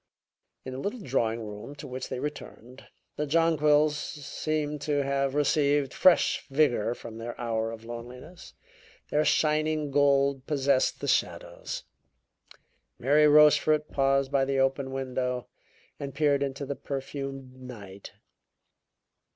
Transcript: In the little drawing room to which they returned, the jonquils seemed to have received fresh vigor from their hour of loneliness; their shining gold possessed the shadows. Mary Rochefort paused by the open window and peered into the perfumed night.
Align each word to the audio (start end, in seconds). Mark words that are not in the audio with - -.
In 0.65 0.73
the 0.73 0.79
little 0.79 1.01
drawing 1.01 1.45
room 1.45 1.75
to 1.75 1.85
which 1.85 2.09
they 2.09 2.17
returned, 2.19 2.87
the 3.17 3.27
jonquils 3.27 3.95
seemed 3.95 4.81
to 4.81 5.03
have 5.03 5.35
received 5.35 5.93
fresh 5.93 6.43
vigor 6.47 6.95
from 6.95 7.19
their 7.19 7.39
hour 7.39 7.69
of 7.71 7.85
loneliness; 7.85 8.55
their 9.11 9.23
shining 9.23 9.91
gold 9.91 10.47
possessed 10.47 11.01
the 11.01 11.07
shadows. 11.07 11.83
Mary 12.97 13.27
Rochefort 13.27 13.91
paused 13.91 14.31
by 14.31 14.43
the 14.43 14.57
open 14.57 14.89
window 14.91 15.45
and 15.99 16.15
peered 16.15 16.41
into 16.41 16.65
the 16.65 16.75
perfumed 16.75 17.61
night. 17.61 18.13